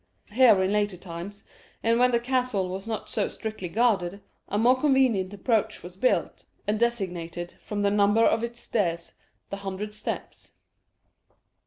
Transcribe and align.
Here 0.31 0.59
in 0.63 0.73
later 0.73 0.97
times, 0.97 1.43
and 1.83 1.99
when 1.99 2.09
the 2.09 2.19
castle 2.19 2.69
was 2.69 2.87
not 2.87 3.07
so 3.07 3.27
strictly 3.27 3.69
guarded, 3.69 4.19
a 4.47 4.57
more 4.57 4.75
convenient 4.75 5.31
approach 5.31 5.83
was 5.83 5.95
built, 5.95 6.47
and 6.65 6.79
designated, 6.79 7.53
from 7.61 7.81
the 7.81 7.91
number 7.91 8.25
of 8.25 8.43
its 8.43 8.59
stairs, 8.59 9.13
"The 9.51 9.57
Hundred 9.57 9.93
Steps." 9.93 10.49